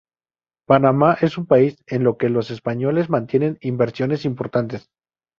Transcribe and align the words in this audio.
Panamá 0.67 1.13
es 1.21 1.37
un 1.37 1.45
país 1.45 1.77
en 1.85 2.07
el 2.07 2.17
que 2.17 2.27
los 2.29 2.49
españoles 2.49 3.11
mantienen 3.11 3.59
inversiones 3.61 4.25
importantes. 4.25 4.89